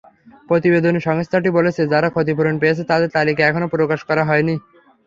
প্রতিবেদনে 0.49 0.99
সংস্থাটি 1.07 1.49
বলেছে, 1.57 1.81
যাঁরা 1.91 2.09
ক্ষতিপূরণ 2.11 2.55
পেয়েছেন 2.61 2.85
তাঁদের 2.91 3.09
তালিকা 3.17 3.41
এখনো 3.45 3.67
প্রকাশ 3.75 3.99
করা 4.09 4.23
হয়নি। 4.29 4.55